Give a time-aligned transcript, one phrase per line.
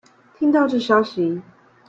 [0.39, 1.43] 聽到這消息